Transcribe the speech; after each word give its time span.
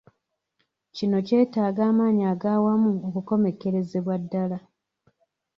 Kino 0.95 1.17
kyeetaga 1.27 1.81
amaanyi 1.91 2.23
ag'awamu 2.33 2.89
okukomekerezebwa 3.07 4.15
ddala. 4.21 4.57